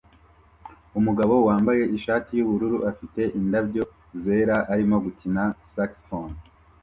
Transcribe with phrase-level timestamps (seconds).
[0.99, 3.83] Umugabo wambaye ishati yubururu afite indabyo
[4.23, 6.37] zera arimo gukina saxofone